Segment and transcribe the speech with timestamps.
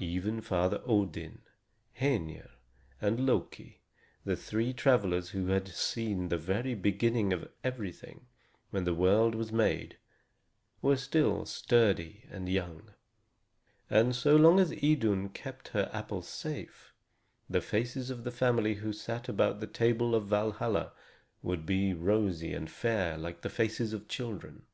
[0.00, 1.42] Even Father Odin,
[2.00, 2.48] Hœnir,
[2.98, 3.82] and Loki,
[4.24, 8.24] the three travelers who had seen the very beginning of everything,
[8.70, 9.98] when the world was made,
[10.80, 12.92] were still sturdy and young.
[13.90, 16.94] And so long as Idun kept her apples safe,
[17.46, 20.92] the faces of the family who sat about the table of Valhalla
[21.42, 24.64] would be rosy and fair like the faces of children.